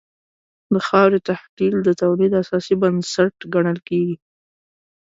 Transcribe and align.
د 0.73 0.75
خاورې 0.87 1.19
تحلیل 1.29 1.75
د 1.83 1.89
تولید 2.01 2.31
اساسي 2.41 2.75
بنسټ 2.81 3.35
ګڼل 3.53 3.77
کېږي. 3.87 4.17